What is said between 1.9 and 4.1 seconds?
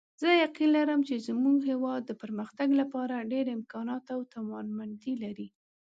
د پرمختګ لپاره ډېر امکانات